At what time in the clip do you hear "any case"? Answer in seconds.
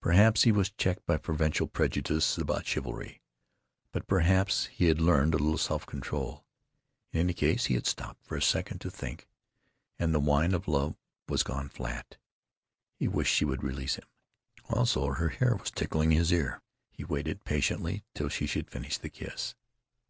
7.20-7.66